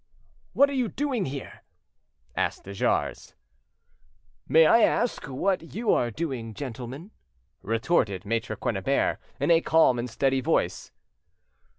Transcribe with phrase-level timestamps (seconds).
[0.53, 1.61] "What are you doing here?"
[2.35, 3.35] asked de Jars.
[4.47, 7.11] "May I ask what you are doing, gentlemen?"
[7.61, 10.91] retorted Maitre Quennebert, in a calm and steady voice.